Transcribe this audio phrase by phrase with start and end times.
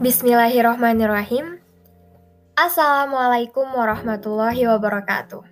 [0.00, 1.60] Bismillahirrahmanirrahim.
[2.56, 5.44] Assalamualaikum warahmatullahi wabarakatuh.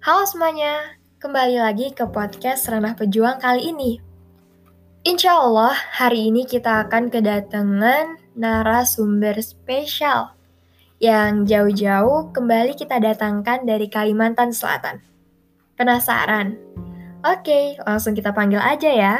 [0.00, 4.00] Halo semuanya, kembali lagi ke podcast Ranah Pejuang kali ini.
[5.04, 10.32] Insya Allah, hari ini kita akan kedatangan narasumber spesial
[10.96, 15.04] yang jauh-jauh kembali kita datangkan dari Kalimantan Selatan.
[15.76, 16.56] Penasaran?
[17.20, 19.16] Oke, langsung kita panggil aja ya.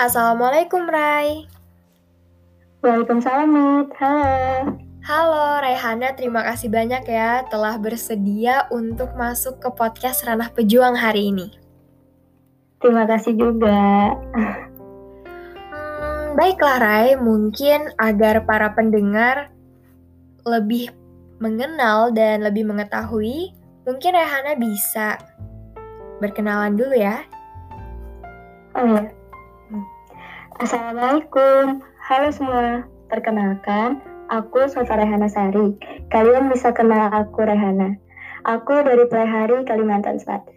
[0.00, 1.57] Assalamualaikum, Rai.
[2.78, 3.90] Waalaikumsalam, Mit.
[3.98, 4.78] Halo.
[5.02, 11.34] Halo Raihana, terima kasih banyak ya telah bersedia untuk masuk ke podcast Ranah Pejuang hari
[11.34, 11.58] ini.
[12.78, 14.14] Terima kasih juga.
[15.74, 19.50] Hmm, baiklah Rai, mungkin agar para pendengar
[20.46, 20.94] lebih
[21.42, 23.58] mengenal dan lebih mengetahui,
[23.90, 25.18] mungkin Raihana bisa
[26.22, 27.26] berkenalan dulu ya.
[28.78, 29.10] Oh ya.
[30.62, 31.82] Assalamualaikum.
[32.08, 34.00] Halo semua, perkenalkan,
[34.32, 35.76] aku Sofa Rehana Sari.
[36.08, 38.00] Kalian bisa kenal aku Rehana.
[38.48, 40.56] Aku dari Pelahari, Kalimantan Selatan.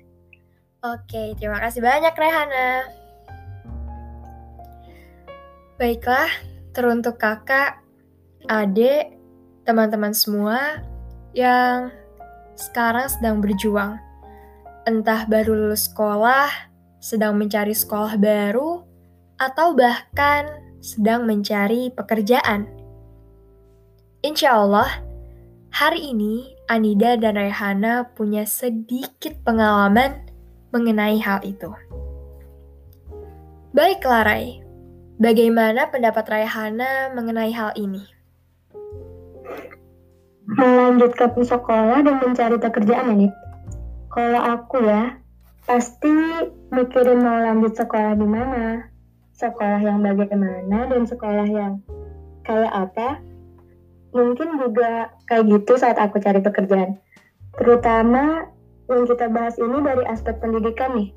[0.80, 2.88] Oke, terima kasih banyak Rehana.
[5.76, 6.32] Baiklah,
[6.72, 7.84] teruntuk kakak,
[8.48, 9.20] adik,
[9.68, 10.80] teman-teman semua
[11.36, 11.92] yang
[12.56, 14.00] sekarang sedang berjuang.
[14.88, 16.48] Entah baru lulus sekolah,
[17.04, 18.88] sedang mencari sekolah baru,
[19.36, 22.66] atau bahkan sedang mencari pekerjaan.
[24.26, 24.90] Insya Allah,
[25.70, 30.26] hari ini Anida dan Rehana punya sedikit pengalaman
[30.74, 31.70] mengenai hal itu.
[33.72, 34.60] Baiklah Rai,
[35.22, 38.04] bagaimana pendapat Rehana mengenai hal ini?
[40.52, 43.34] Melanjutkan sekolah dan mencari pekerjaan, Anit.
[44.12, 45.16] Kalau aku ya,
[45.64, 46.12] pasti
[46.76, 48.91] mikirin mau lanjut sekolah di mana,
[49.42, 51.82] sekolah yang bagaimana dan sekolah yang
[52.46, 53.18] kayak apa
[54.12, 57.00] mungkin juga kayak gitu saat aku cari pekerjaan.
[57.58, 58.48] Terutama
[58.92, 61.10] yang kita bahas ini dari aspek pendidikan nih.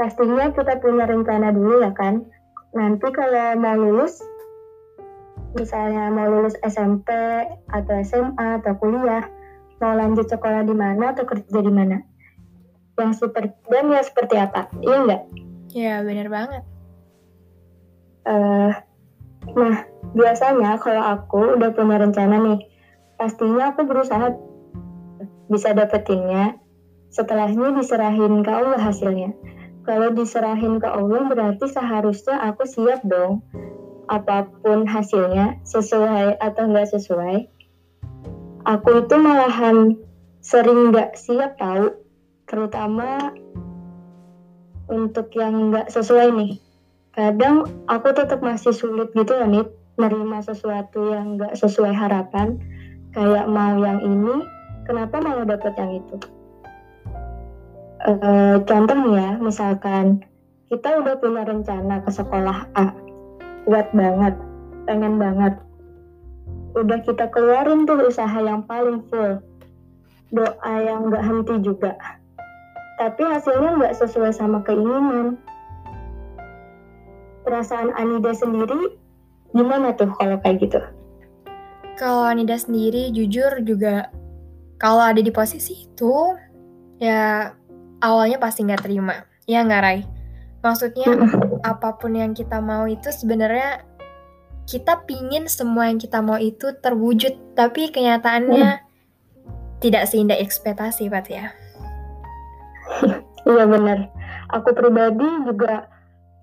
[0.00, 2.24] Pastinya kita punya rencana dulu ya kan?
[2.74, 4.18] Nanti kalau mau lulus
[5.54, 7.06] misalnya mau lulus SMP
[7.70, 9.22] atau SMA atau kuliah
[9.78, 12.02] mau lanjut sekolah di mana atau kerja di mana?
[12.98, 14.70] Yang seperti dan ya seperti apa?
[14.82, 15.22] Iya enggak
[15.74, 16.62] Ya bener banget
[18.24, 18.72] Uh,
[19.52, 19.84] nah,
[20.16, 22.60] biasanya kalau aku udah punya rencana nih,
[23.20, 24.32] pastinya aku berusaha
[25.52, 26.56] bisa dapetinnya.
[27.12, 29.36] Setelahnya diserahin ke Allah hasilnya.
[29.84, 33.44] Kalau diserahin ke Allah berarti seharusnya aku siap dong.
[34.08, 37.36] Apa pun hasilnya, sesuai atau nggak sesuai.
[38.64, 40.00] Aku itu malahan
[40.40, 41.92] sering nggak siap tahu,
[42.48, 43.32] terutama
[44.88, 46.63] untuk yang nggak sesuai nih
[47.14, 49.62] kadang aku tetap masih sulit gitu ya nih
[49.94, 52.58] nerima sesuatu yang gak sesuai harapan.
[53.14, 54.42] Kayak mau yang ini
[54.90, 56.16] kenapa malah dapet yang itu?
[58.04, 58.10] E,
[58.66, 60.26] contoh nih ya misalkan
[60.66, 62.90] kita udah punya rencana ke sekolah A
[63.70, 64.34] kuat banget
[64.90, 65.54] pengen banget.
[66.74, 69.38] Udah kita keluarin tuh usaha yang paling full
[70.34, 71.94] doa yang gak henti juga.
[72.98, 75.38] Tapi hasilnya nggak sesuai sama keinginan
[77.44, 78.96] perasaan Anida sendiri
[79.54, 80.80] gimana tuh kalau kayak gitu?
[81.94, 84.10] Kalau Anida sendiri jujur juga
[84.80, 86.34] kalau ada di posisi itu
[86.98, 87.52] ya
[88.02, 89.22] awalnya pasti nggak terima.
[89.44, 90.00] Ya nggak Rai?
[90.64, 91.06] Maksudnya
[91.60, 93.84] apa pun yang kita mau itu sebenarnya
[94.64, 98.84] kita pingin semua yang kita mau itu terwujud, tapi kenyataannya hmm.
[99.84, 101.52] tidak seindah ekspektasi, Pak ya.
[103.44, 104.08] Iya benar.
[104.56, 105.84] Aku pribadi juga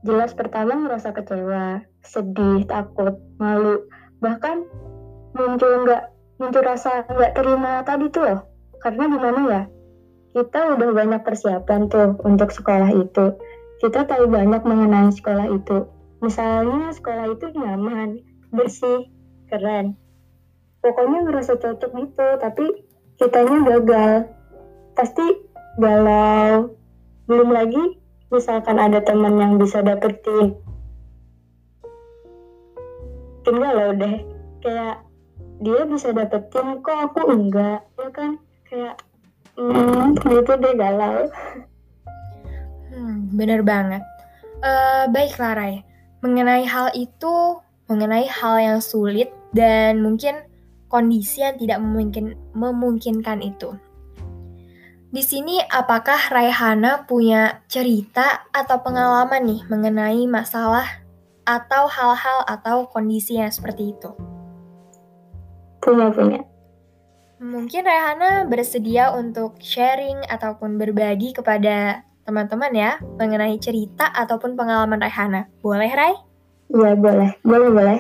[0.02, 3.86] Jelas pertama merasa kecewa, sedih, takut, malu,
[4.18, 4.66] bahkan
[5.38, 6.10] muncul nggak
[6.42, 8.42] muncul rasa nggak terima tadi tuh loh.
[8.82, 9.64] Karena gimana ya?
[10.34, 13.38] Kita udah banyak persiapan tuh untuk sekolah itu.
[13.78, 15.86] Kita tahu banyak mengenai sekolah itu.
[16.26, 19.06] Misalnya sekolah itu nyaman, bersih,
[19.54, 19.94] keren.
[20.82, 22.66] Pokoknya ngerasa cocok gitu, tapi
[23.22, 24.34] kitanya gagal.
[24.98, 25.46] Pasti
[25.78, 26.74] galau.
[27.30, 28.01] Belum lagi
[28.32, 30.56] misalkan ada teman yang bisa dapetin.
[33.44, 34.16] Tinggal loh deh
[34.64, 35.04] kayak
[35.62, 37.84] dia bisa dapetin kok aku enggak?
[38.00, 38.32] Ya kan?
[38.66, 38.96] Kayak
[39.60, 41.28] hmm, gitu deh galau.
[42.90, 44.02] Hmm, bener banget.
[44.64, 45.84] Uh, baik Rai
[46.22, 50.48] mengenai hal itu mengenai hal yang sulit dan mungkin
[50.88, 53.76] kondisi yang tidak memungkin, memungkinkan itu
[55.12, 60.88] di sini apakah Raihana punya cerita atau pengalaman nih mengenai masalah
[61.44, 64.12] atau hal-hal atau kondisi yang seperti itu?
[65.84, 66.40] Punya, punya.
[67.42, 75.52] Mungkin Rehana bersedia untuk sharing ataupun berbagi kepada teman-teman ya mengenai cerita ataupun pengalaman Rehana.
[75.60, 76.16] Boleh, Rai?
[76.72, 77.36] Iya, boleh.
[77.44, 78.00] Boleh, boleh.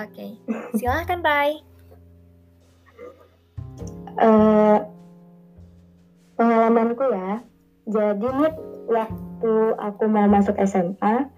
[0.00, 0.34] Oke,
[0.74, 1.60] silahkan Rai.
[4.16, 4.80] Uh,
[6.40, 7.44] pengalamanku ya,
[7.84, 8.54] jadi nih
[8.88, 11.28] waktu aku mau masuk SMA,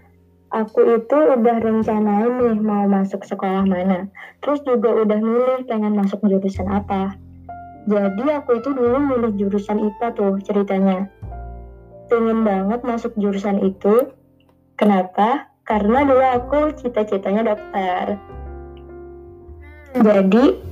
[0.54, 4.06] aku itu udah rencanain nih mau masuk sekolah mana.
[4.44, 7.18] Terus juga udah milih pengen masuk jurusan apa.
[7.90, 11.10] Jadi aku itu dulu milih jurusan IPA tuh ceritanya.
[12.06, 14.14] Pengen banget masuk jurusan itu.
[14.78, 15.50] Kenapa?
[15.66, 18.18] Karena dulu aku cita-citanya dokter.
[19.92, 20.71] Jadi,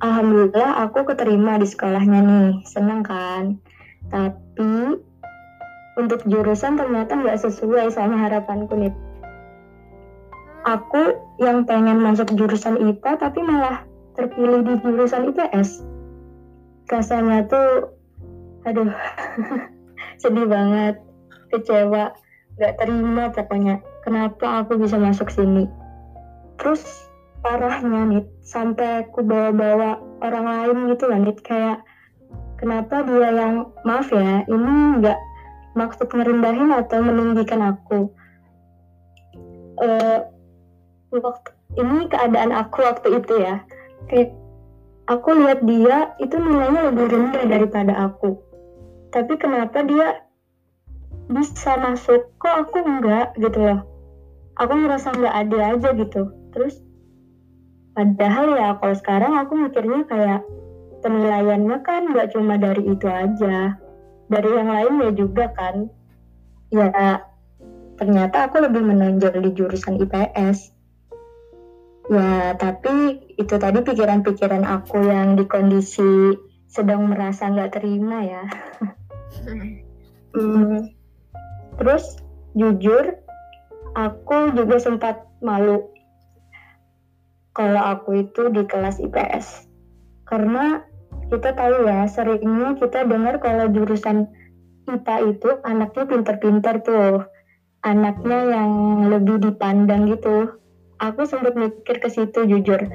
[0.00, 2.48] alhamdulillah aku keterima di sekolahnya nih.
[2.64, 3.56] Seneng kan?
[4.08, 4.96] Tapi,
[6.00, 8.94] untuk jurusan ternyata nggak sesuai sama harapanku nih.
[10.68, 13.84] Aku yang pengen masuk jurusan IPA tapi malah
[14.20, 15.86] terpilih di jurusan IPS
[16.90, 17.94] rasanya tuh
[18.66, 18.90] aduh
[20.20, 20.98] sedih banget
[21.54, 22.12] kecewa
[22.58, 25.70] gak terima pokoknya kenapa aku bisa masuk sini
[26.58, 27.08] terus
[27.40, 31.78] parahnya nih sampai aku bawa-bawa orang lain gitu lah nih kayak
[32.60, 35.18] kenapa dia yang maaf ya ini nggak
[35.74, 38.10] maksud ngerendahin atau meninggikan aku?
[39.80, 40.28] Uh,
[41.14, 43.62] waktu ini keadaan aku waktu itu ya.
[44.10, 44.34] Kayak
[45.06, 48.36] aku lihat dia itu nilainya lebih rendah daripada aku.
[49.10, 50.26] Tapi kenapa dia
[51.30, 52.30] bisa masuk?
[52.38, 53.80] Kok aku enggak gitu loh.
[54.58, 56.22] Aku merasa nggak ada aja gitu.
[56.52, 56.82] Terus
[58.00, 60.40] padahal ya kalau sekarang aku mikirnya kayak
[61.04, 63.76] penilaiannya kan nggak cuma dari itu aja
[64.32, 65.92] dari yang lainnya juga kan
[66.72, 67.20] ya
[68.00, 70.80] ternyata aku lebih menonjol di jurusan IPS
[72.10, 76.34] Ya, tapi itu tadi pikiran-pikiran aku yang di kondisi
[76.66, 78.44] sedang merasa nggak terima ya.
[80.34, 80.90] hmm.
[81.78, 82.18] Terus
[82.58, 83.14] jujur,
[83.94, 85.86] aku juga sempat malu
[87.60, 89.68] kalau aku itu di kelas IPS.
[90.24, 90.80] Karena
[91.28, 94.24] kita tahu ya, seringnya kita dengar kalau jurusan
[94.88, 97.28] IPA itu anaknya pinter-pinter tuh.
[97.84, 98.72] Anaknya yang
[99.12, 100.60] lebih dipandang gitu
[101.00, 102.86] aku sempat mikir ke situ jujur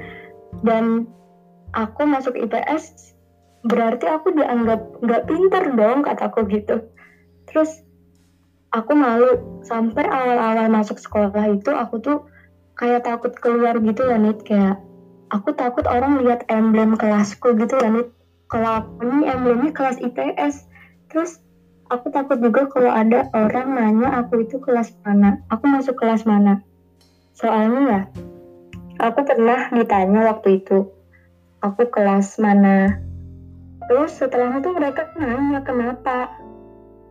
[0.62, 1.10] dan
[1.74, 3.12] aku masuk IPS
[3.66, 6.86] berarti aku dianggap nggak pinter dong kataku gitu
[7.50, 7.82] terus
[8.70, 12.18] aku malu sampai awal-awal masuk sekolah itu aku tuh
[12.76, 14.76] kayak takut keluar gitu lah nih kayak
[15.32, 18.06] aku takut orang lihat emblem kelasku gitu lah nih
[18.46, 20.68] kalau aku ini emblemnya kelas IPS
[21.10, 21.40] terus
[21.90, 25.38] aku takut juga kalau ada orang nanya aku itu kelas mana.
[25.50, 26.62] Aku masuk kelas mana.
[27.36, 28.00] Soalnya ya,
[29.02, 30.88] aku pernah ditanya waktu itu,
[31.62, 32.98] aku kelas mana.
[33.86, 36.34] Terus setelah itu mereka nanya kenapa,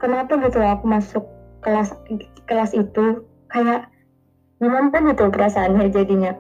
[0.02, 1.24] kenapa gitu aku masuk
[1.64, 1.96] kelas
[2.50, 3.24] kelas itu?
[3.48, 3.88] Kayak
[4.62, 6.34] gimana kan gitu perasaannya jadinya.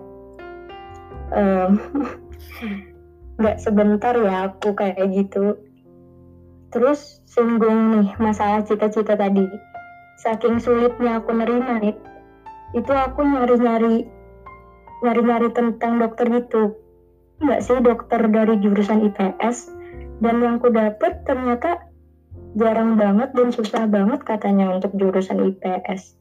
[3.35, 5.59] nggak um, sebentar ya aku kayak gitu.
[6.71, 9.47] Terus singgung nih masalah cita-cita tadi.
[10.23, 11.95] Saking sulitnya aku nerima nih
[12.75, 14.03] itu aku nyari-nyari
[14.99, 16.75] nyari-nyari tentang dokter gitu
[17.39, 19.71] nggak sih dokter dari jurusan IPS
[20.23, 21.87] dan yang ku dapet ternyata
[22.55, 26.15] jarang banget dan susah banget katanya untuk jurusan IPS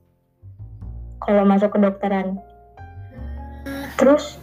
[1.25, 2.38] kalau masuk ke dokteran
[3.97, 4.38] terus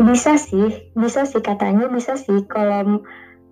[0.00, 3.04] bisa sih bisa sih katanya bisa sih kalau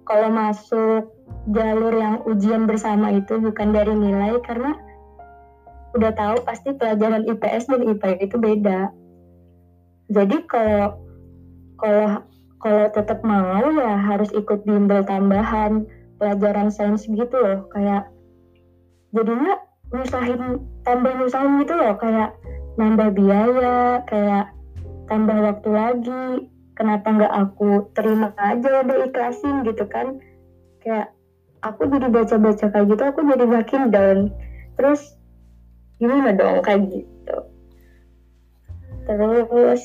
[0.08, 1.12] kalau masuk
[1.52, 4.76] jalur yang ujian bersama itu bukan dari nilai karena
[5.97, 8.80] udah tahu pasti pelajaran IPS dan IPA itu beda.
[10.08, 11.00] Jadi kalau
[11.80, 12.25] kalau
[12.58, 15.85] kalau tetap mau ya harus ikut bimbel tambahan
[16.18, 18.11] pelajaran sains gitu loh kayak
[19.14, 19.56] jadinya
[19.88, 22.37] nyusahin tambah nyusahin gitu loh kayak
[22.76, 24.52] nambah biaya kayak
[25.09, 26.26] tambah waktu lagi.
[26.78, 30.23] Kenapa nggak aku terima aja udah ikhlasin gitu kan?
[30.78, 31.11] Kayak
[31.66, 34.18] aku jadi baca-baca kayak gitu aku jadi makin down.
[34.78, 35.18] Terus
[35.99, 37.37] gimana dong kayak gitu?
[39.11, 39.83] Terus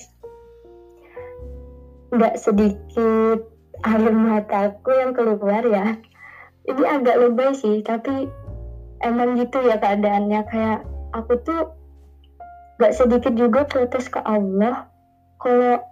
[2.13, 3.39] nggak sedikit
[3.81, 5.97] air mataku yang keluar ya.
[6.69, 8.29] Ini agak lebay sih tapi
[9.03, 10.41] emang gitu ya keadaannya.
[10.47, 10.79] Kayak
[11.11, 11.61] aku tuh
[12.79, 14.87] nggak sedikit juga protes ke Allah.
[15.37, 15.83] Kalau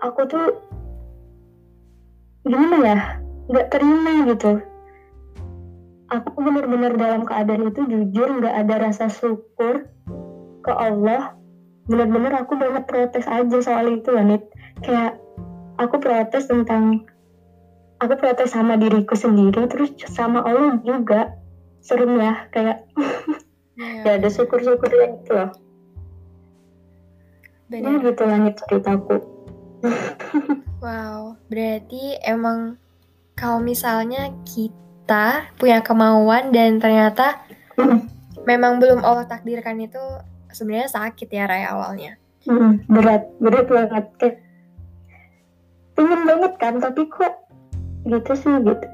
[0.00, 0.46] aku tuh
[2.46, 2.98] gimana ya?
[3.50, 4.62] Nggak terima gitu.
[6.12, 9.90] Aku benar-benar dalam keadaan itu jujur nggak ada rasa syukur
[10.62, 11.34] ke Allah.
[11.88, 14.46] Bener-bener aku banget protes aja soal itu Wanit
[14.82, 15.18] kayak
[15.78, 17.06] aku protes tentang
[18.02, 21.41] aku protes sama diriku sendiri terus sama Allah juga
[21.82, 22.78] serem ya kayak
[23.76, 24.02] yeah.
[24.06, 25.50] ya ada syukur-syukur yang itu loh
[27.72, 27.88] Benar.
[27.88, 29.16] Ya gitu langit ceritaku
[30.80, 32.78] wow berarti emang
[33.34, 37.42] kalau misalnya kita punya kemauan dan ternyata
[38.48, 40.00] memang belum Allah takdirkan itu
[40.52, 42.12] sebenarnya sakit ya Raya awalnya.
[42.44, 44.36] Hmm, berat, berat banget kayak
[45.94, 47.34] pengen banget kan tapi kok
[48.06, 48.86] gitu sih gitu.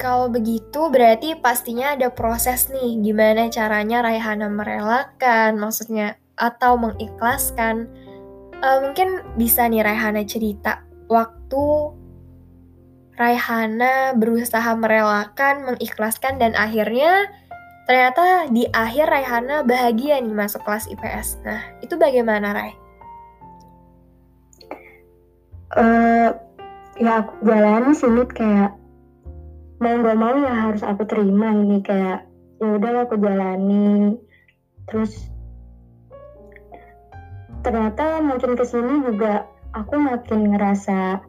[0.00, 7.84] Kalau begitu berarti pastinya ada proses nih gimana caranya Raihana merelakan maksudnya atau mengikhlaskan.
[8.64, 10.80] Uh, mungkin bisa nih Raihana cerita
[11.12, 11.92] waktu
[13.20, 17.28] Raihana berusaha merelakan, mengikhlaskan, dan akhirnya
[17.84, 21.44] ternyata di akhir Raihana bahagia nih masuk kelas IPS.
[21.44, 22.72] Nah, itu bagaimana Rai?
[25.76, 26.32] Uh,
[26.96, 28.80] ya aku jalani sih kayak
[29.80, 32.28] mau gak mau ya harus aku terima ini kayak
[32.60, 34.20] ya udah aku jalani.
[34.84, 35.32] Terus
[37.64, 41.24] ternyata makin ke sini juga aku makin ngerasa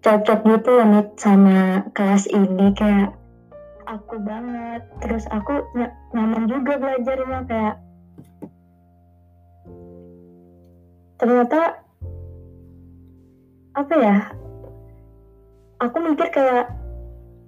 [0.00, 3.12] cocok gitu nih sama kelas ini kayak
[3.84, 4.80] aku banget.
[5.04, 5.84] Terus aku ny
[6.16, 7.76] nyaman juga belajarnya kayak
[11.20, 11.84] ternyata
[13.76, 14.16] apa ya
[15.84, 16.83] aku mikir kayak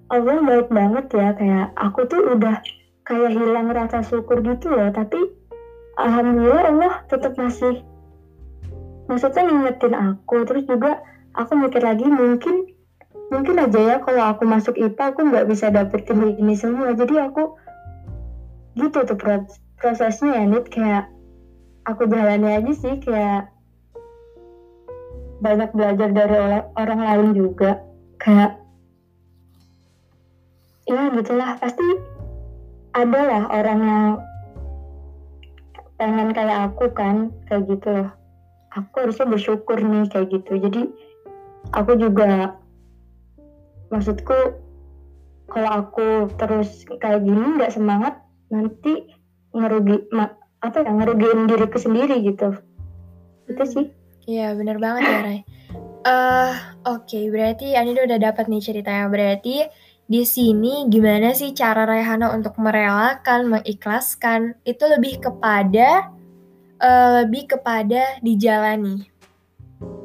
[0.06, 2.62] Allah baik banget ya kayak aku tuh udah
[3.06, 5.18] kayak hilang rasa syukur gitu loh tapi
[5.98, 7.82] alhamdulillah Allah tetap masih
[9.10, 10.44] maksudnya ngingetin aku.
[10.46, 11.02] Terus juga
[11.34, 12.70] aku mikir lagi mungkin
[13.26, 16.94] mungkin aja ya kalau aku masuk IPA aku nggak bisa dapetin ini semua.
[16.94, 17.56] Jadi aku
[18.76, 19.18] gitu tuh
[19.80, 20.68] prosesnya ya Nit.
[20.68, 21.10] Kayak
[21.88, 23.50] aku jalani aja sih kayak
[25.40, 27.82] banyak belajar dari orang lain juga.
[28.20, 28.58] Kayak
[30.86, 31.86] ya gitulah pasti
[32.96, 34.06] ada lah orang yang
[36.00, 37.90] pengen kayak aku kan kayak gitu.
[37.90, 38.10] Loh
[38.76, 40.52] aku harusnya bersyukur nih kayak gitu.
[40.60, 40.82] Jadi
[41.72, 42.60] aku juga
[43.88, 44.60] maksudku
[45.48, 48.20] kalau aku terus kayak gini nggak semangat
[48.52, 49.08] nanti
[49.56, 50.28] ngerugi ma,
[50.60, 52.52] apa ya ngerugiin diriku sendiri gitu.
[53.48, 53.72] Itu hmm.
[53.72, 53.86] sih.
[54.26, 55.40] Iya bener banget ya Ray.
[56.06, 56.54] Uh,
[56.86, 59.08] oke okay, berarti Anida udah dapat nih ceritanya.
[59.08, 59.64] Berarti
[60.06, 66.14] di sini gimana sih cara Raihana untuk merelakan mengikhlaskan itu lebih kepada
[66.78, 69.10] uh, lebih kepada dijalani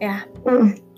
[0.01, 0.91] ya mm.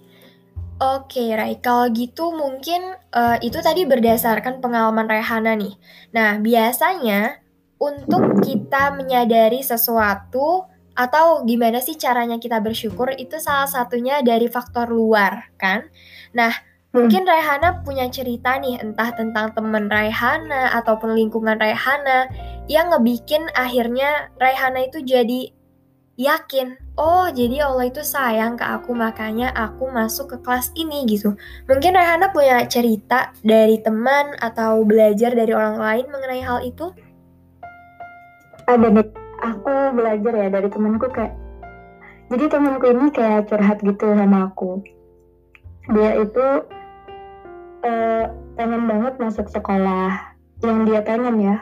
[0.83, 1.63] Oke, Rai.
[1.63, 2.83] Kalau gitu mungkin
[3.15, 5.79] uh, itu tadi berdasarkan pengalaman Raihana nih.
[6.12, 7.39] Nah, biasanya
[7.79, 14.91] untuk kita menyadari sesuatu atau gimana sih caranya kita bersyukur itu salah satunya dari faktor
[14.91, 15.88] luar, kan?
[16.36, 16.73] Nah.
[16.93, 22.29] Mungkin Raihana punya cerita nih entah tentang teman Raihana ataupun lingkungan Raihana
[22.69, 25.50] yang ngebikin akhirnya Raihana itu jadi
[26.13, 31.33] yakin, oh jadi Allah itu sayang ke aku makanya aku masuk ke kelas ini gitu.
[31.65, 36.93] Mungkin Rehana punya cerita dari teman atau belajar dari orang lain mengenai hal itu?
[38.69, 39.09] Ada nih,
[39.41, 41.33] aku belajar ya dari temanku kayak,
[42.29, 44.85] jadi temanku ini kayak curhat gitu sama aku.
[45.91, 46.45] Dia itu
[47.83, 48.25] uh,
[48.55, 51.57] pengen banget masuk sekolah yang dia pengen ya,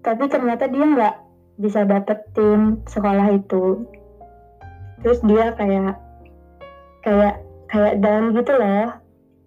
[0.00, 1.16] tapi ternyata dia nggak
[1.60, 3.84] bisa dapetin sekolah itu.
[5.04, 5.96] Terus dia kayak
[7.04, 8.96] kayak kayak down gitu loh.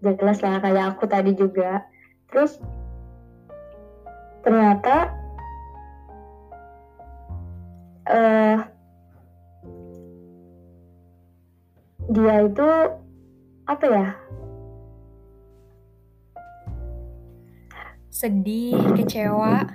[0.03, 1.85] Jelas lah kayak aku tadi juga.
[2.29, 2.61] Terus
[4.43, 5.15] ternyata
[8.09, 8.57] uh,
[12.11, 12.67] dia itu
[13.63, 14.07] apa ya
[18.13, 19.65] sedih kecewa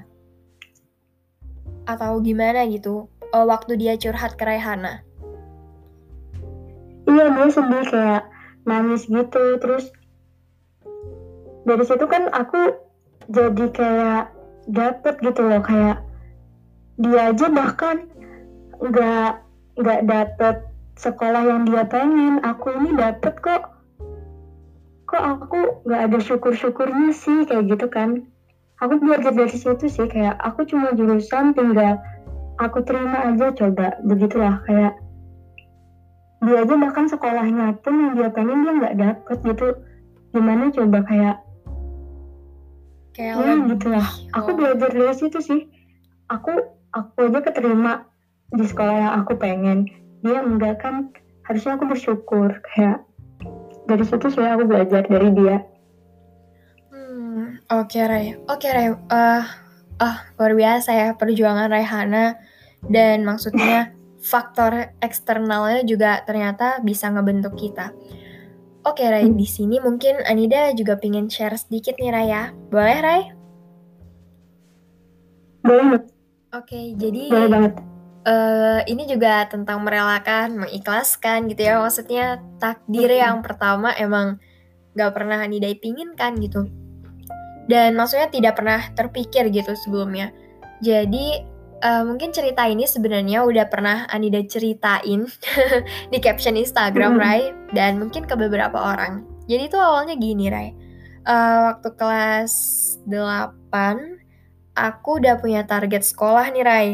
[1.91, 5.03] atau gimana gitu uh, waktu dia curhat ke Raihana?
[7.11, 8.23] Iya dia sedih kayak
[8.63, 9.91] nangis gitu terus
[11.67, 12.79] dari situ kan aku
[13.27, 14.25] jadi kayak
[14.71, 15.99] dapet gitu loh kayak
[17.03, 18.07] dia aja bahkan
[18.79, 19.43] nggak
[19.83, 20.57] nggak dapet
[20.95, 23.78] sekolah yang dia pengen aku ini dapet kok
[25.09, 28.29] kok aku nggak ada syukur syukurnya sih kayak gitu kan?
[28.85, 31.97] Aku belajar dari situ sih kayak aku cuma jurusan tinggal
[32.61, 33.97] aku terima aja coba.
[34.05, 34.93] Begitulah kayak
[36.45, 39.69] dia aja bahkan sekolahnya pun yang dia pengen dia nggak dapet gitu.
[40.37, 41.37] Gimana coba kayak
[43.17, 44.45] kayak ya gitu lah oh.
[44.45, 45.61] aku belajar dari situ sih.
[46.29, 46.53] Aku
[46.93, 48.05] aku aja keterima
[48.53, 49.89] di sekolah yang aku pengen.
[50.21, 51.09] Dia enggak kan
[51.49, 53.08] harusnya aku bersyukur kayak
[53.89, 55.57] dari situ sih aku belajar dari dia
[56.93, 59.45] hmm oke okay, Ray oke okay, Ray uh,
[59.99, 62.37] uh, luar biasa ya perjuangan Raihana
[62.85, 67.97] dan maksudnya faktor eksternalnya juga ternyata bisa ngebentuk kita
[68.87, 72.57] Oke Ray, di sini mungkin Anida juga pengen share sedikit nih Ray ya.
[72.73, 73.23] Boleh Ray?
[75.61, 76.03] Boleh.
[76.57, 77.73] Oke, jadi Boleh banget.
[78.29, 81.81] Uh, ini juga tentang merelakan, mengikhlaskan gitu ya.
[81.81, 84.37] Maksudnya takdir yang pertama emang
[84.93, 86.69] gak pernah Anida pinginkan gitu.
[87.73, 90.29] Dan maksudnya tidak pernah terpikir gitu sebelumnya.
[90.85, 91.41] Jadi
[91.83, 95.27] uh, mungkin cerita ini sebenarnya udah pernah Anida ceritain
[96.13, 97.23] di caption Instagram, hmm.
[97.23, 97.43] Rai,
[97.73, 99.25] dan mungkin ke beberapa orang.
[99.49, 100.69] Jadi itu awalnya gini, Rai.
[101.29, 102.53] Uh, waktu kelas
[103.05, 106.89] 8, aku udah punya target sekolah nih, Rai.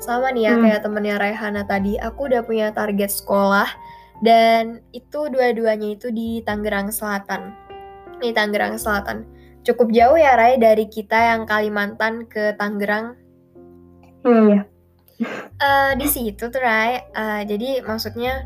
[0.00, 0.62] Sama nih ya, hmm.
[0.62, 3.66] kayak temennya Raihana tadi, aku udah punya target sekolah,
[4.20, 7.52] dan itu dua-duanya itu di Tangerang Selatan.
[8.20, 9.24] Di Tangerang Selatan.
[9.66, 13.26] Cukup jauh ya, Rai, dari kita yang Kalimantan ke Tangerang
[14.26, 14.62] Iya, iya.
[15.56, 16.98] Uh, di situ tuh, Rai.
[17.14, 18.42] Uh, jadi maksudnya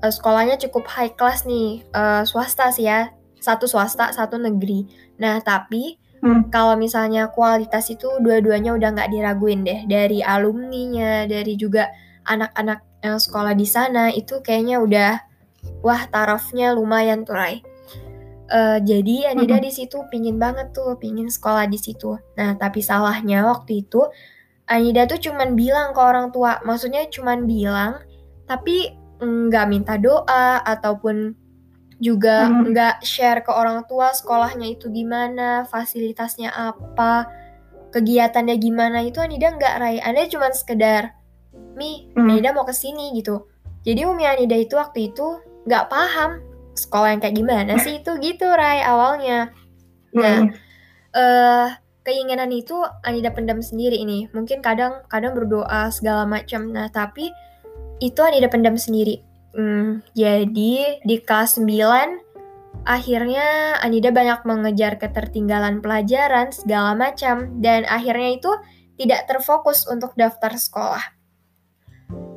[0.00, 3.10] uh, sekolahnya cukup high class nih, uh, swasta sih ya.
[3.42, 4.86] Satu swasta, satu negeri.
[5.18, 6.50] Nah, tapi hmm.
[6.50, 9.86] kalau misalnya kualitas itu dua-duanya udah nggak diraguin deh.
[9.86, 11.90] Dari alumninya, dari juga
[12.28, 15.12] anak-anak yang sekolah di sana, itu kayaknya udah,
[15.82, 17.62] wah tarafnya lumayan tuh, Rai.
[18.48, 19.64] Uh, jadi Anida hmm.
[19.68, 22.16] di situ pingin banget tuh, pingin sekolah di situ.
[22.40, 24.08] Nah, tapi salahnya waktu itu
[24.68, 28.04] Anida tuh cuman bilang ke orang tua, maksudnya cuman bilang,
[28.44, 31.32] tapi nggak minta doa ataupun
[31.98, 32.70] juga hmm.
[32.70, 37.26] nggak share ke orang tua sekolahnya itu gimana, fasilitasnya apa,
[37.90, 39.98] kegiatannya gimana itu Anida nggak Rai.
[39.98, 41.18] Anida cuman sekedar,
[41.74, 42.30] Mi, hmm.
[42.30, 43.50] Anida mau ke sini gitu.
[43.82, 46.42] Jadi Umi Anida itu waktu itu nggak paham
[46.78, 49.50] sekolah yang kayak gimana sih itu gitu Rai awalnya.
[50.14, 50.50] Nah, hmm.
[51.14, 51.68] eh uh,
[52.06, 54.30] keinginan itu Anida pendam sendiri ini.
[54.30, 56.70] Mungkin kadang kadang berdoa segala macam.
[56.70, 57.28] Nah, tapi
[57.98, 59.27] itu Anida pendam sendiri.
[59.56, 68.38] Hmm, jadi di kelas 9 akhirnya Anida banyak mengejar ketertinggalan pelajaran segala macam dan akhirnya
[68.38, 68.52] itu
[69.00, 71.04] tidak terfokus untuk daftar sekolah.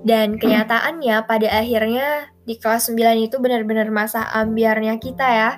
[0.02, 5.52] Dan kenyataannya pada akhirnya di kelas 9 itu benar-benar masa ambiarnya kita ya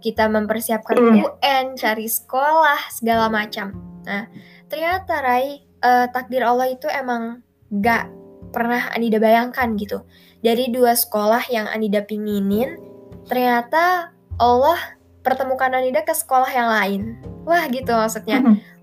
[0.00, 1.28] kita mempersiapkan iya.
[1.28, 3.76] UN, cari sekolah, segala macam.
[4.08, 4.26] Nah,
[4.66, 8.08] ternyata Rai, uh, takdir Allah itu emang gak
[8.50, 10.02] pernah Anida bayangkan gitu.
[10.40, 12.80] Dari dua sekolah yang Anida pinginin,
[13.28, 14.80] ternyata Allah
[15.20, 17.02] pertemukan Anida ke sekolah yang lain.
[17.44, 18.40] Wah gitu maksudnya.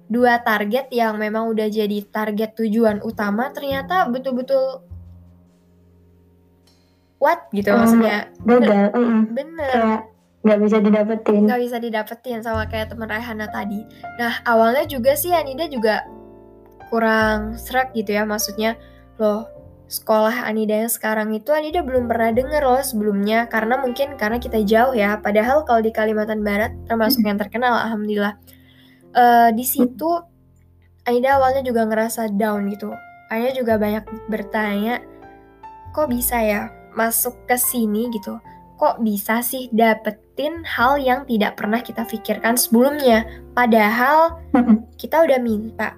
[0.07, 4.85] Dua target yang memang udah jadi target tujuan utama ternyata betul-betul
[7.19, 8.31] what gitu maksudnya.
[8.45, 8.93] Bener.
[9.33, 10.07] Bener
[10.47, 13.83] nggak bisa didapetin nggak bisa didapetin sama kayak temen Raihana tadi
[14.15, 16.07] nah awalnya juga sih Anida juga
[16.87, 18.79] kurang serak gitu ya maksudnya
[19.19, 19.43] loh
[19.87, 24.59] sekolah Anida yang sekarang itu Anida belum pernah denger loh sebelumnya karena mungkin karena kita
[24.67, 25.19] jauh ya.
[25.23, 28.35] Padahal kalau di Kalimantan Barat termasuk yang terkenal alhamdulillah.
[29.15, 30.19] Uh, di situ
[31.07, 32.91] Anida awalnya juga ngerasa down gitu.
[33.31, 34.99] Anida juga banyak bertanya
[35.95, 38.35] kok bisa ya masuk ke sini gitu?
[38.77, 43.25] Kok bisa sih dapetin hal yang tidak pernah kita pikirkan sebelumnya.
[43.55, 44.37] Padahal
[45.01, 45.97] kita udah minta,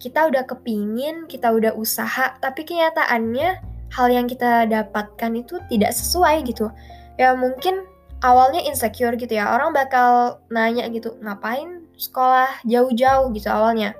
[0.00, 3.60] kita udah kepingin, kita udah usaha, tapi kenyataannya
[3.92, 6.72] hal yang kita dapatkan itu tidak sesuai gitu.
[7.20, 7.84] Ya mungkin
[8.24, 13.92] awalnya insecure gitu ya, orang bakal nanya gitu, ngapain sekolah jauh-jauh gitu awalnya.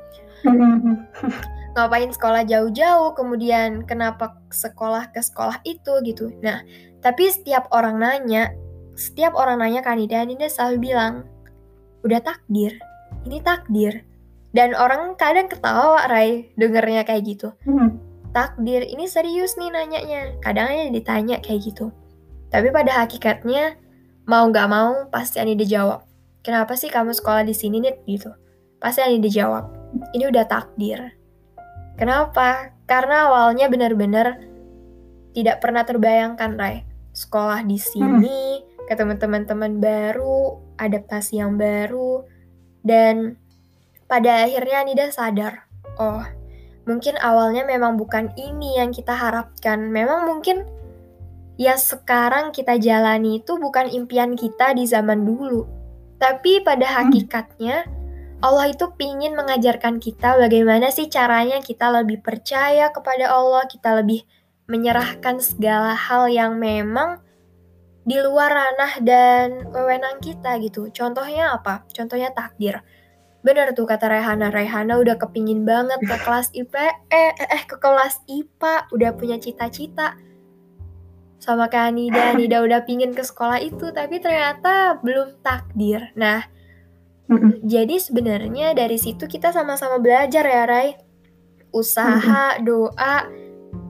[1.76, 6.34] ngapain sekolah jauh-jauh, kemudian kenapa sekolah ke sekolah itu gitu.
[6.42, 6.64] Nah,
[6.98, 8.50] tapi setiap orang nanya,
[8.98, 11.28] setiap orang nanya kan Nida, Nida selalu bilang,
[12.02, 12.74] udah takdir,
[13.28, 14.02] ini takdir.
[14.50, 17.48] Dan orang kadang ketawa Rai dengernya kayak gitu.
[17.62, 18.02] Hmm.
[18.30, 20.38] Takdir, ini serius nih nanyanya.
[20.42, 21.94] Kadang aja ditanya kayak gitu.
[22.50, 23.78] Tapi pada hakikatnya,
[24.26, 26.06] mau gak mau pasti Anida jawab.
[26.42, 28.30] Kenapa sih kamu sekolah di sini nih gitu?
[28.82, 29.70] Pasti Anida jawab.
[30.14, 31.14] Ini udah takdir.
[31.98, 32.74] Kenapa?
[32.86, 34.40] Karena awalnya benar-benar
[35.30, 38.86] tidak pernah terbayangkan, Rai sekolah di sini, hmm.
[38.86, 42.22] ketemu teman-teman baru, adaptasi yang baru,
[42.86, 43.36] dan
[44.11, 45.70] pada akhirnya Nida sadar,
[46.03, 46.27] oh
[46.83, 50.66] mungkin awalnya memang bukan ini yang kita harapkan, memang mungkin
[51.55, 55.70] ya sekarang kita jalani itu bukan impian kita di zaman dulu,
[56.18, 56.96] tapi pada hmm.
[56.99, 57.87] hakikatnya
[58.40, 64.25] Allah itu pingin mengajarkan kita bagaimana sih caranya kita lebih percaya kepada Allah, kita lebih
[64.64, 67.20] menyerahkan segala hal yang memang
[68.01, 70.88] di luar ranah dan wewenang kita gitu.
[70.88, 71.85] Contohnya apa?
[71.92, 72.81] Contohnya takdir.
[73.40, 76.76] Bener tuh kata Rehana, Rehana udah kepingin banget ke kelas IP,
[77.09, 80.20] eh, eh ke kelas IPA, udah punya cita-cita.
[81.40, 86.12] Sama kayak Nida, Nida udah pingin ke sekolah itu, tapi ternyata belum takdir.
[86.20, 86.44] Nah,
[87.64, 90.98] jadi sebenarnya dari situ kita sama-sama belajar ya Rai.
[91.72, 93.24] Usaha, doa.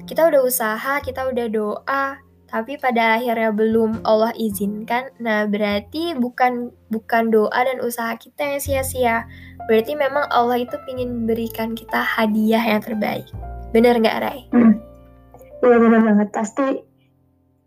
[0.06, 2.04] Kita udah usaha, kita udah doa,
[2.50, 5.14] tapi pada akhirnya belum Allah izinkan.
[5.22, 9.30] Nah, berarti bukan bukan doa dan usaha kita yang sia-sia.
[9.70, 13.24] Berarti memang Allah itu ingin berikan kita hadiah yang terbaik.
[13.70, 14.40] Bener nggak, Rai?
[14.50, 15.82] Iya hmm.
[15.86, 16.28] bener banget.
[16.34, 16.66] Pasti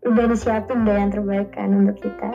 [0.04, 2.30] udah disiapin deh yang terbaik kan untuk kita.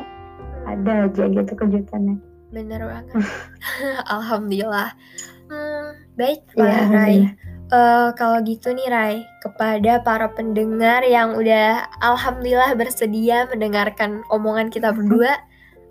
[0.66, 2.18] Ada aja gitu kejutannya.
[2.50, 3.14] Bener banget.
[4.18, 4.98] Alhamdulillah.
[5.50, 5.86] Hmm,
[6.18, 7.30] baik ya, Rai.
[7.70, 14.90] Uh, kalau gitu nih Rai, kepada para pendengar yang udah alhamdulillah bersedia mendengarkan omongan kita
[14.90, 15.38] berdua,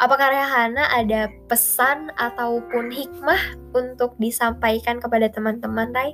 [0.03, 6.11] apakah Rehana ada pesan ataupun hikmah untuk disampaikan kepada teman-teman Rai?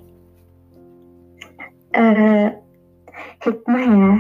[1.96, 2.52] Uh,
[3.40, 4.12] hikmah ya.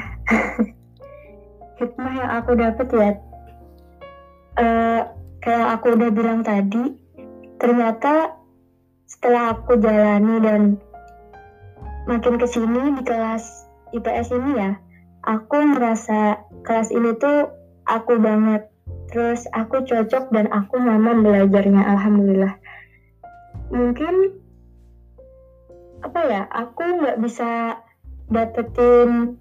[1.84, 3.12] hikmah yang aku dapat ya
[4.58, 5.00] uh,
[5.42, 6.94] kayak aku udah bilang tadi,
[7.58, 8.38] ternyata
[9.04, 10.62] setelah aku jalani dan
[12.04, 14.70] makin ke sini di kelas IPS ini ya,
[15.24, 17.48] aku merasa kelas ini tuh
[17.88, 18.68] aku banget.
[19.12, 22.54] Terus aku cocok dan aku nyaman belajarnya, alhamdulillah.
[23.70, 24.14] Mungkin
[26.02, 27.80] apa ya, aku nggak bisa
[28.28, 29.38] dapetin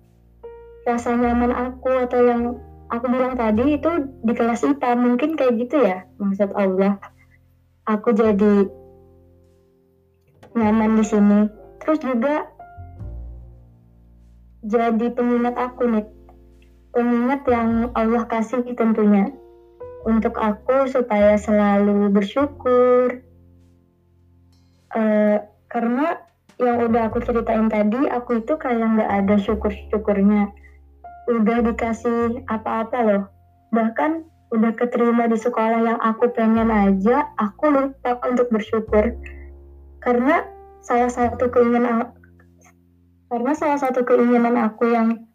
[0.83, 2.43] rasa nyaman aku atau yang
[2.91, 6.99] aku bilang tadi itu di kelas IPA mungkin kayak gitu ya maksud Allah
[7.87, 8.67] aku jadi
[10.53, 11.39] nyaman di sini
[11.83, 12.47] terus juga
[14.63, 16.05] jadi pengingat aku nih
[16.95, 19.29] pengingat yang Allah kasih tentunya
[20.07, 23.23] untuk aku supaya selalu bersyukur
[24.95, 26.23] uh, karena
[26.61, 30.53] yang udah aku ceritain tadi aku itu kayak nggak ada syukur-syukurnya
[31.27, 33.23] udah dikasih apa-apa loh.
[33.71, 34.11] Bahkan
[34.53, 39.17] udah keterima di sekolah yang aku pengen aja, aku lupa untuk bersyukur.
[40.03, 40.43] Karena
[40.83, 42.11] salah satu keinginan
[43.31, 45.25] karena salah satu keinginan aku yang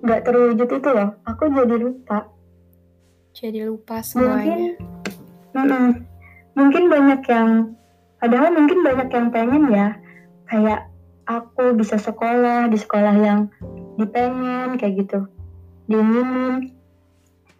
[0.00, 2.26] nggak terwujud itu loh, aku jadi lupa.
[3.36, 4.74] Jadi lupa semuanya.
[5.54, 6.08] Mungkin,
[6.56, 7.78] mungkin banyak yang,
[8.18, 9.88] padahal mungkin banyak yang pengen ya,
[10.50, 10.90] kayak
[11.30, 13.40] aku bisa sekolah di sekolah yang
[14.00, 15.30] dipengen kayak gitu.
[15.86, 16.74] Diinginin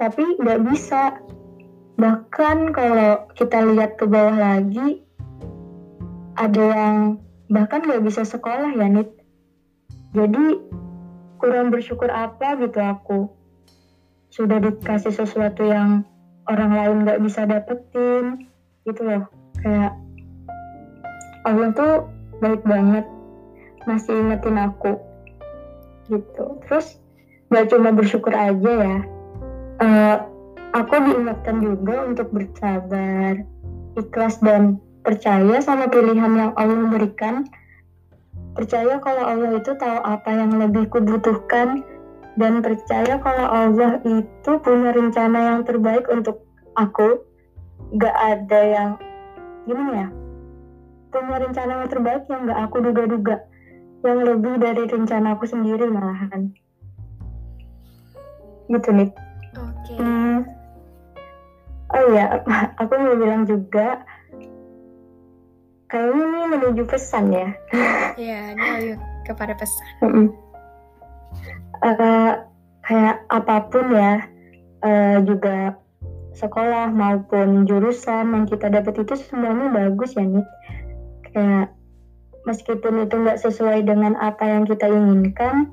[0.01, 1.21] tapi nggak bisa.
[2.01, 5.05] Bahkan kalau kita lihat ke bawah lagi
[6.37, 6.97] ada yang
[7.51, 9.11] bahkan nggak bisa sekolah ya Nit.
[10.15, 10.59] Jadi
[11.39, 13.21] kurang bersyukur apa gitu aku?
[14.31, 16.07] Sudah dikasih sesuatu yang
[16.47, 18.51] orang lain nggak bisa dapetin
[18.87, 19.25] gitu loh.
[19.63, 19.95] Kayak
[21.47, 21.93] Allah tuh
[22.39, 23.07] baik banget
[23.89, 24.99] masih ingetin aku
[26.11, 26.59] gitu.
[26.69, 27.01] Terus
[27.51, 28.99] gak cuma bersyukur aja ya
[29.81, 30.17] uh,
[30.77, 33.43] aku diingatkan juga untuk bersabar
[33.99, 34.79] ikhlas dan
[35.11, 37.51] percaya sama pilihan yang Allah berikan.
[38.55, 41.83] Percaya kalau Allah itu tahu apa yang lebih kubutuhkan.
[42.39, 46.47] Dan percaya kalau Allah itu punya rencana yang terbaik untuk
[46.79, 47.27] aku.
[47.99, 48.91] Gak ada yang
[49.67, 50.09] gimana ya?
[51.11, 53.43] Punya rencana yang terbaik yang gak aku duga-duga.
[54.07, 56.55] Yang lebih dari rencana aku sendiri malahan.
[58.71, 59.11] Gitu nih
[59.59, 59.75] oke.
[59.83, 59.99] Okay.
[59.99, 60.39] hmm.
[61.91, 62.25] oh ya
[62.81, 64.07] aku mau bilang juga
[65.91, 67.49] kayaknya ini menuju pesan ya.
[68.15, 68.95] Ya ini ayo
[69.27, 69.87] kepada pesan.
[71.81, 72.37] Uh,
[72.85, 74.21] kayak apa pun ya
[74.85, 75.81] uh, juga
[76.37, 80.47] sekolah maupun jurusan yang kita dapat itu semuanya bagus ya nih
[81.33, 81.73] kayak
[82.45, 85.73] meskipun itu nggak sesuai dengan apa yang kita inginkan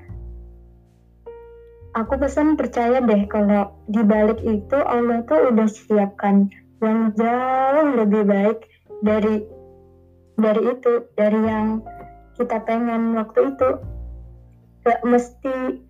[1.96, 6.52] aku pesan percaya deh kalau di balik itu Allah tuh udah siapkan
[6.84, 8.60] yang jauh lebih baik
[9.02, 9.42] dari
[10.38, 11.82] dari itu dari yang
[12.38, 13.70] kita pengen waktu itu
[14.86, 15.82] gak mesti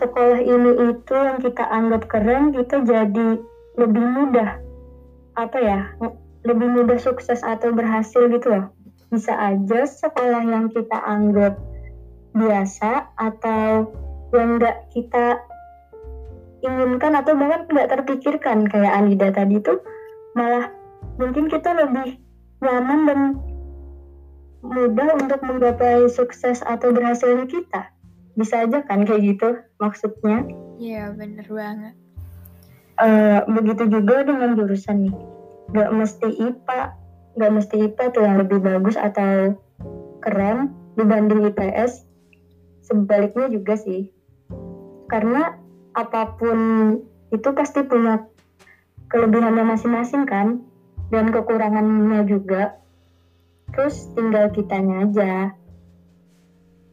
[0.00, 3.36] sekolah ini itu yang kita anggap keren kita jadi
[3.76, 4.60] lebih mudah.
[5.36, 5.80] Apa ya?
[6.44, 8.64] Lebih mudah sukses atau berhasil gitu loh.
[9.12, 11.60] Bisa aja sekolah yang kita anggap
[12.32, 13.90] biasa atau
[14.32, 15.42] yang nggak kita
[16.60, 18.64] inginkan atau bahkan nggak terpikirkan.
[18.68, 19.80] Kayak Anida tadi itu
[20.32, 20.72] malah
[21.20, 22.16] mungkin kita lebih
[22.60, 23.20] nyaman dan
[24.60, 27.88] mudah untuk menggapai sukses atau berhasilnya kita.
[28.36, 29.48] Bisa aja kan kayak gitu
[29.80, 30.44] maksudnya.
[30.76, 31.94] Iya bener banget.
[33.00, 35.16] Uh, begitu juga dengan jurusan nih.
[35.72, 36.80] Gak mesti IPA,
[37.40, 39.56] gak mesti IPA tuh yang lebih bagus atau
[40.20, 42.04] keren dibanding IPS.
[42.84, 44.12] Sebaliknya juga sih.
[45.08, 45.56] Karena
[45.96, 46.58] apa pun
[47.32, 48.26] itu pasti punya
[49.10, 50.62] kelebihannya masing-masing kan
[51.10, 52.79] dan kekurangannya juga
[53.74, 55.34] terus tinggal kitanya aja.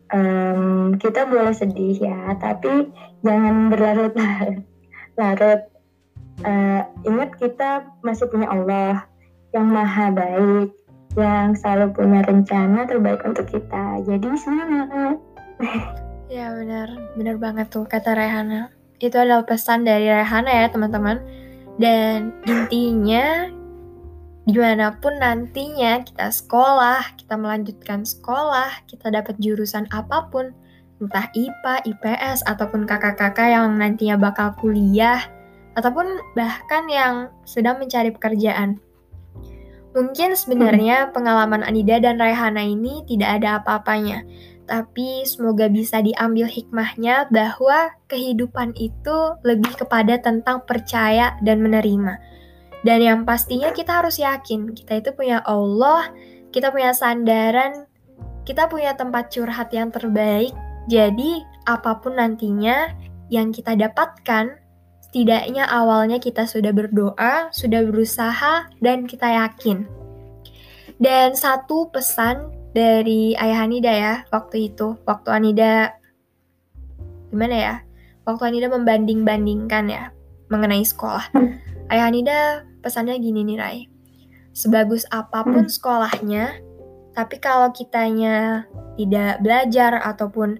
[0.07, 2.89] Um, kita boleh sedih ya tapi
[3.21, 4.63] jangan berlarut-larut.
[5.19, 5.61] Larut
[6.47, 9.03] uh, ingat kita masih punya Allah
[9.51, 10.71] yang maha baik
[11.17, 14.05] yang selalu punya rencana terbaik untuk kita.
[14.05, 15.17] Jadi semangat.
[16.27, 16.91] Ya benar.
[17.15, 18.67] Benar banget tuh kata Rehana.
[18.99, 21.23] Itu adalah pesan dari Rehana ya teman-teman.
[21.79, 23.47] Dan intinya
[24.47, 30.55] di mana pun nantinya kita sekolah, kita melanjutkan sekolah, kita dapat jurusan apa pun,
[31.03, 35.19] entah IPA, IPS, ataupun kakak-kakak yang nantinya bakal kuliah,
[35.75, 36.07] ataupun
[36.39, 38.79] bahkan yang sedang mencari pekerjaan.
[39.91, 41.11] Mungkin sebenarnya hmm.
[41.11, 44.23] pengalaman Anida dan Raihana ini tidak ada apa-apanya,
[44.63, 52.36] tapi semoga bisa diambil hikmahnya bahwa kehidupan itu lebih kepada tentang percaya dan menerima
[52.85, 56.13] dan yang pastinya kita harus yakin kita itu punya Allah,
[56.53, 57.89] kita punya sandaran,
[58.45, 60.53] kita punya tempat curhat yang terbaik.
[60.87, 62.95] Jadi apa pun nantinya
[63.27, 64.55] yang kita dapatkan,
[65.03, 69.83] setidaknya awalnya kita sudah berdoa, sudah berusaha, dan kita yakin.
[70.97, 75.99] Dan satu pesan dari Ayah Hanida ya waktu itu, waktu Anida
[77.29, 77.75] gimana ya?
[78.23, 80.15] Waktu Anida membanding-bandingkan ya
[80.47, 81.27] mengenai sekolah.
[81.87, 83.79] Ayah Hanida pesannya gini nih Rai.
[84.51, 85.71] Sebagus apa pun hmm.
[85.71, 86.45] sekolahnya,
[87.13, 90.59] tapi kalau kitanya tidak belajar ataupun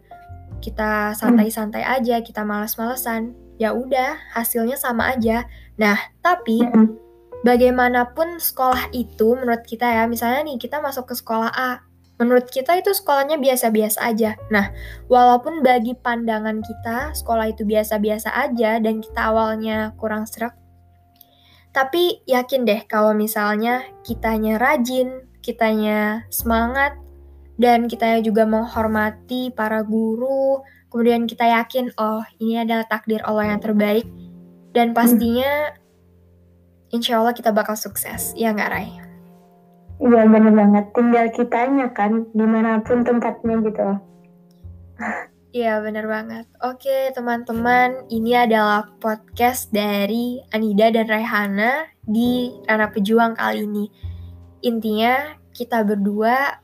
[0.63, 5.45] kita santai-santai aja, kita malas-malesan, ya udah hasilnya sama aja.
[5.77, 6.97] Nah, tapi hmm.
[7.41, 11.81] bagaimanapun sekolah itu menurut kita ya, misalnya nih kita masuk ke sekolah A,
[12.17, 14.37] menurut kita itu sekolahnya biasa-biasa aja.
[14.49, 14.73] Nah,
[15.09, 20.57] walaupun bagi pandangan kita sekolah itu biasa-biasa aja dan kita awalnya kurang serak,
[21.77, 26.97] tapi yakin deh kalau misalnya kitanya rajin, kitanya semangat,
[27.61, 33.61] dan kitanya juga menghormati para guru, kemudian kita yakin, oh ini adalah takdir Allah yang
[33.61, 34.09] terbaik,
[34.73, 35.77] dan pastinya
[36.89, 38.89] insya Allah kita bakal sukses, ya nggak Rai?
[40.01, 43.85] Iya bener banget, tinggal kitanya kan, di mana pun tempatnya gitu
[45.55, 46.43] Iya, bener banget.
[46.59, 53.87] Oke, teman-teman, ini adalah podcast dari Anida dan Raihana di Rana Pejuang kali ini.
[54.67, 56.59] Intinya, kita berdua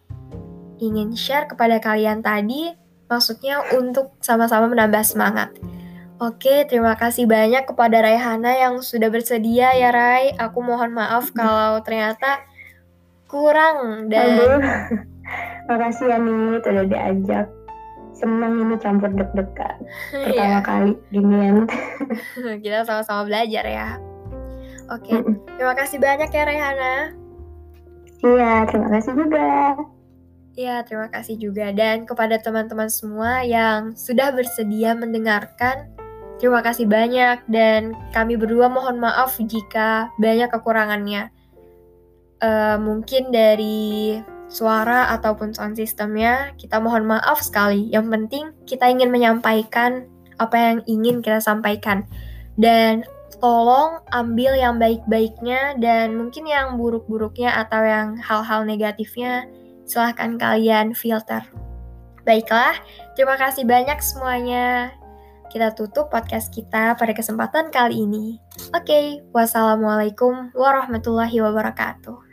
[0.83, 2.75] ingin share kepada kalian tadi,
[3.07, 5.55] maksudnya untuk sama-sama menambah semangat.
[6.19, 10.35] Oke, terima kasih banyak kepada Raihana yang sudah bersedia ya Rai.
[10.35, 12.43] Aku mohon maaf kalau ternyata
[13.31, 14.27] kurang dan...
[14.27, 14.59] Aduh,
[15.71, 17.47] makasih ya nih udah diajak
[18.23, 19.77] senang ini campur deg-degan
[20.15, 20.23] iya.
[20.31, 21.67] pertama kali ginian
[22.63, 23.99] kita sama-sama belajar ya
[24.87, 25.19] oke okay.
[25.59, 26.95] terima kasih banyak ya Rehana
[28.23, 29.75] iya terima kasih juga
[30.53, 31.73] Iya, terima kasih juga.
[31.73, 35.89] Dan kepada teman-teman semua yang sudah bersedia mendengarkan,
[36.37, 37.41] terima kasih banyak.
[37.49, 41.33] Dan kami berdua mohon maaf jika banyak kekurangannya.
[42.37, 44.21] Uh, mungkin dari
[44.53, 47.89] suara ataupun sound systemnya, kita mohon maaf sekali.
[47.89, 50.05] Yang penting kita ingin menyampaikan
[50.37, 52.05] apa yang ingin kita sampaikan.
[52.53, 53.01] Dan
[53.41, 59.49] tolong ambil yang baik-baiknya dan mungkin yang buruk-buruknya atau yang hal-hal negatifnya
[59.89, 61.41] silahkan kalian filter.
[62.23, 62.77] Baiklah,
[63.19, 64.95] terima kasih banyak semuanya.
[65.51, 68.39] Kita tutup podcast kita pada kesempatan kali ini.
[68.71, 72.32] Oke, okay, wassalamualaikum warahmatullahi wabarakatuh.